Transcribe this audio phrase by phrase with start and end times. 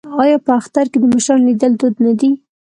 [0.21, 2.31] آیا په اختر کې د مشرانو لیدل دود نه دی؟